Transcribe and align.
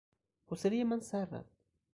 حوصلهی 0.45 0.83
من 0.83 0.99
سررفت. 0.99 1.57